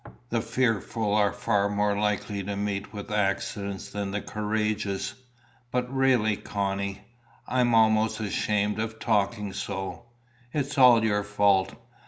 [0.29, 5.13] The fearful are far more likely to meet with accidents than the courageous.
[5.69, 7.01] But really, Connie,
[7.47, 10.05] I am almost ashamed of talking so.
[10.53, 11.75] It is all your fault.